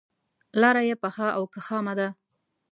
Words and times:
لاره 0.61 0.81
یې 0.89 0.95
پخه 1.01 1.27
او 1.37 1.43
که 1.53 1.59
خامه 1.65 1.93
ده. 1.99 2.07